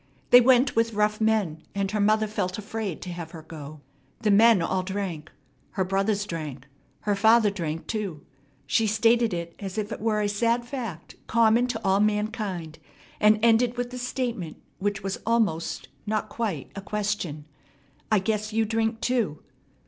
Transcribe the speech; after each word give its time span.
They 0.31 0.41
went 0.41 0.75
with 0.75 0.95
rough 0.95 1.21
men, 1.21 1.61
and 1.75 1.91
her 1.91 1.99
mother 1.99 2.25
felt 2.25 2.57
afraid 2.57 3.03
to 3.03 3.11
have 3.11 3.29
her 3.33 3.43
go. 3.43 3.81
The 4.21 4.31
men 4.31 4.59
all 4.59 4.81
drank. 4.81 5.29
Her 5.73 5.83
brothers 5.85 6.25
drank. 6.25 6.65
Her 7.01 7.15
father 7.15 7.51
drank 7.51 7.85
too. 7.85 8.25
She 8.65 8.87
stated 8.87 9.31
it 9.31 9.53
as 9.59 9.77
if 9.77 9.91
it 9.91 10.01
were 10.01 10.19
a 10.19 10.27
sad 10.27 10.65
fact 10.65 11.17
common 11.27 11.67
to 11.67 11.81
all 11.85 11.99
mankind, 11.99 12.79
and 13.19 13.37
ended 13.43 13.77
with 13.77 13.91
the 13.91 13.99
statement 13.99 14.59
which 14.79 15.03
was 15.03 15.19
almost, 15.23 15.87
not 16.07 16.29
quite, 16.29 16.71
a 16.75 16.81
question, 16.81 17.45
"I 18.11 18.17
guess 18.17 18.51
you 18.51 18.65
drink 18.65 19.01
too." 19.01 19.43